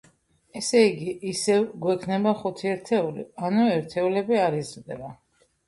[0.61, 5.15] ესე იგი, ისევ გვექნება ხუთი ერთეული, ანუ ერთეულები არ იზრდება.